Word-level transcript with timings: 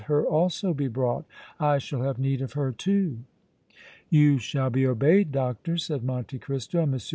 Let 0.01 0.07
her 0.07 0.25
also 0.25 0.73
be 0.73 0.87
brought! 0.87 1.25
I 1.59 1.77
shall 1.77 2.01
have 2.01 2.17
need 2.17 2.41
of 2.41 2.53
her 2.53 2.71
too!" 2.71 3.19
"You 4.09 4.39
shall 4.39 4.71
be 4.71 4.83
obeyed, 4.87 5.31
Doctor," 5.31 5.77
said 5.77 6.03
Monte 6.03 6.39
Cristo, 6.39 6.79
and 6.81 6.95
M. 6.95 6.99